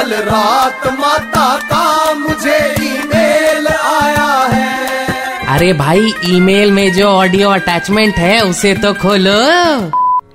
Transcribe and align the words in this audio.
कल 0.00 0.12
रात 0.24 0.86
माता 1.00 1.46
का 1.62 2.12
मुझे 2.18 2.58
ईमेल 2.82 3.66
आया 3.66 4.28
है। 4.52 5.46
अरे 5.46 5.72
भाई 5.72 6.12
ईमेल 6.26 6.70
में 6.72 6.92
जो 6.92 7.08
ऑडियो 7.08 7.48
अटैचमेंट 7.50 8.14
है 8.16 8.40
उसे 8.40 8.72
तो 8.74 8.92
खोलो। 8.94 9.36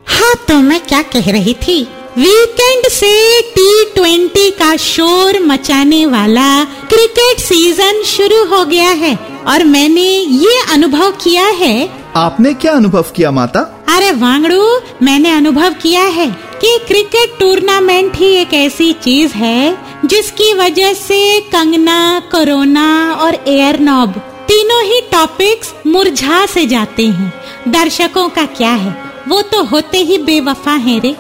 हाँ 0.08 0.34
तो 0.48 0.58
मैं 0.60 0.80
क्या 0.82 1.02
कह 1.14 1.32
रही 1.32 1.54
थी? 1.64 1.82
वीकेंड 2.18 2.88
से 2.92 3.12
टी 3.56 3.68
ट्वेंटी 3.96 4.50
का 4.52 4.76
शोर 4.78 5.40
मचाने 5.46 6.06
वाला 6.06 6.48
क्रिकेट 6.90 7.40
सीज़न 7.40 8.04
शुरू 8.08 8.44
हो 8.46 8.64
गया 8.66 8.90
है 9.02 9.16
और 9.48 9.64
मैंने 9.66 10.08
ये 10.44 10.62
अनुभव 10.74 11.12
किया 11.24 11.46
है। 11.62 11.76
आपने 12.16 12.54
क्या 12.54 12.74
अनुभव 12.74 13.06
किया 13.16 13.32
माता? 13.32 13.60
अरे 13.96 14.12
वांगड़ू 14.12 14.64
मैंने 15.02 15.32
अनुभव 15.32 15.74
किया 15.74 16.04
है। 16.12 16.34
कि 16.62 16.78
क्रिकेट 16.88 17.40
टूर्नामेंट 17.40 18.16
ही 18.16 18.28
एक 18.36 18.54
ऐसी 18.54 18.92
चीज़ 18.94 19.34
है 19.34 19.78
जिसकी 20.06 20.54
वजह 20.54 20.94
से 20.94 21.40
कंगना, 21.52 22.20
कोरोना 22.32 23.14
और 23.14 23.36
एयर 23.48 23.80
नॉब 23.80 24.14
तीनों 24.48 24.84
ही 24.84 25.02
टॉपिक्स 25.12 25.74
मुरझा 25.88 26.46
से 26.46 26.66
जाते 26.66 27.08
हैं। 27.08 27.34
दर्शकों 27.68 28.28
का 28.30 28.46
क्या 28.46 28.72
है? 28.72 28.92
वो 29.28 29.42
तो 29.42 29.64
होते 29.64 29.98
ही 29.98 30.18
बेवफा 30.18 30.74
हैं 30.76 31.00
रे। 31.02 31.16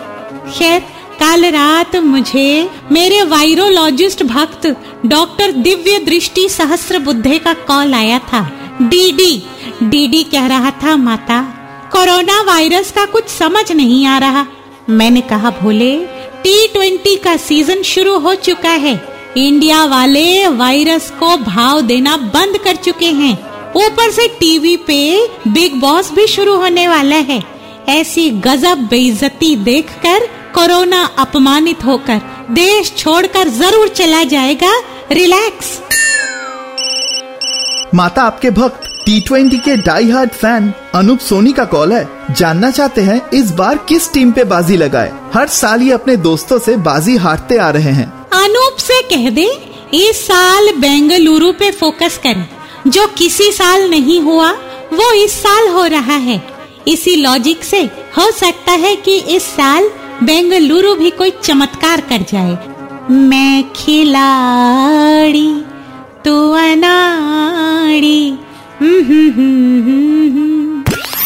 खैर, 0.58 0.80
कल 1.20 1.46
रात 1.46 1.96
मुझे 1.96 2.70
मेरे 2.92 3.24
वायरोलॉजिस्ट 3.24 4.24
भक्त 4.24 4.68
डॉक्टर 5.06 5.52
दिव्य 5.52 6.00
दृष्टि 6.00 6.48
सहस्त्र 6.50 7.00
बुद्धे 7.00 7.38
का 7.38 7.54
कॉल 7.54 7.94
आया 7.94 8.20
था। 8.20 8.42
डीडी 8.82 9.44
डीडी 9.84 10.24
कह 10.24 10.46
रहा 10.48 10.72
था, 10.84 10.96
माता, 10.96 11.42
कोरोना 11.92 12.42
वायरस 12.42 12.92
का 12.92 13.06
कुछ 13.06 13.28
समझ 13.30 13.72
नहीं 13.72 14.06
आ 14.06 14.18
रहा। 14.18 14.46
मैंने 14.88 15.22
कहा, 15.22 15.50
भोले 15.52 15.96
टी 16.44 16.68
ट्वेंटी 16.68 17.16
का 17.16 17.36
सीज़न 17.38 17.82
शुरू 17.84 18.18
हो 18.20 18.34
चुका 18.38 18.70
है। 18.70 18.94
इंडिया 19.38 19.84
वाले 19.86 20.48
वायरस 20.48 21.10
को 21.12 21.36
भाव 21.38 21.82
देना 21.82 22.16
बंद 22.18 22.58
कर 22.58 22.76
चुके 22.76 23.10
हैं। 23.12 23.34
ऊपर 23.76 24.12
से 24.12 24.28
टीवी 24.40 24.76
पे 24.78 25.28
बिग 25.48 25.80
बॉस 25.82 26.12
भी 26.12 26.28
शुरू 26.28 26.56
होने 26.56 26.88
वाला 26.88 27.16
है। 27.30 27.42
ऐसी 27.90 28.30
गजब 28.40 28.88
बेइज्जती 28.90 29.56
देखकर, 29.56 30.28
कोरोना 30.56 31.04
अपमानित 31.18 31.86
होकर, 31.86 32.22
देश 32.52 32.94
छोड़कर 32.98 33.50
ज़रूर 33.50 33.88
चला 33.88 34.24
जाएगा। 34.26 34.74
रिलैक्स 35.12 35.80
माता, 37.94 38.22
आपके 38.24 38.50
भक्त 38.52 38.90
टी 39.06 39.22
ट्वेंटी 39.22 39.58
के 39.58 39.78
die 39.78 40.10
hard 40.10 40.34
fan 40.34 40.74
Anoop 40.96 41.20
Soni 41.20 41.52
का 41.54 41.66
कॉल 41.66 41.94
है। 41.94 42.10
जानना 42.32 42.72
चाहते 42.72 43.02
हैं, 43.02 43.30
इस 43.30 43.52
बार 43.52 43.78
किस 43.78 44.14
टीम 44.14 44.32
पे 44.32 44.44
बाजी 44.44 44.78
लगाए? 44.78 45.14
हर 45.34 45.48
साल 45.48 45.82
ये 45.82 45.92
अपने 45.92 46.18
दोस्तों 46.18 46.60
से 46.60 46.78
बाजी 46.78 47.18
हारते 47.18 47.58
आ 47.58 47.70
रहे 47.70 47.92
हैं। 47.92 48.30
अनूप 48.34 48.78
से 48.78 49.02
कह 49.02 49.30
दे, 49.30 49.72
इस 49.94 50.28
साल 50.28 50.74
बेंगलुरु 50.78 51.52
पे 51.52 51.72
फोकस 51.72 52.20
करें। 52.24 52.48
जो 52.88 53.08
किसी 53.08 53.52
साल 53.52 53.90
नहीं 53.90 54.22
हुआ, 54.22 54.52
वो 54.94 55.12
इस 55.14 55.32
साल 55.32 55.68
हो 55.68 55.86
रहा 55.86 56.16
है। 56.16 56.48
इसी 56.88 57.16
लॉजिक 57.16 57.64
से 57.64 57.82
हो 58.18 58.32
सकता 58.32 58.72
है 58.72 58.96
कि 58.96 59.18
इस 59.18 59.44
साल 59.44 59.90
बेंगलुरु 60.24 60.96
भी 60.96 61.10
कोई 61.10 61.34
चमत्कार 61.44 62.02
कर 62.02 62.18
जाए। 62.18 62.58
मैं 63.12 63.64
खिलाड़ी, 63.76 65.62
तू 66.26 66.52
अनाड़ी 66.52 66.85